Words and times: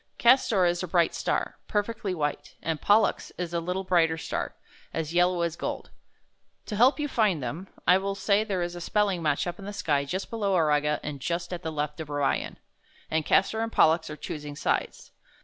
''Castor 0.17 0.67
is 0.67 0.81
a 0.81 0.87
bright 0.87 1.13
star, 1.13 1.59
perfectly 1.67 2.15
white, 2.15 2.55
and 2.63 2.81
Pollux 2.81 3.31
is 3.37 3.53
a 3.53 3.59
little 3.59 3.83
brighter 3.83 4.17
star, 4.17 4.55
as 4.95 5.13
yellow 5.13 5.43
as 5.43 5.55
gold. 5.55 5.91
To 6.65 6.75
help 6.75 6.97
j^ou 6.97 7.07
find 7.07 7.43
them, 7.43 7.67
I 7.85 7.99
will 7.99 8.15
say 8.15 8.43
there 8.43 8.63
is 8.63 8.73
a 8.75 8.81
spelling 8.81 9.21
match 9.21 9.45
up 9.45 9.59
in 9.59 9.65
the 9.65 9.71
sky 9.73 10.05
just 10.05 10.31
below 10.31 10.55
Auriga, 10.55 10.99
and 11.03 11.19
just 11.19 11.53
at 11.53 11.61
the 11.61 11.71
left 11.71 11.99
of 11.99 12.09
Orion, 12.09 12.57
and 13.11 13.27
Castor 13.27 13.59
and 13.61 13.71
Pollux 13.71 14.09
are 14.09 14.17
choosing 14.17 14.55
sides. 14.55 15.11